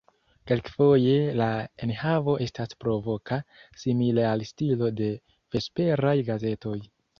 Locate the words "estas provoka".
2.47-3.39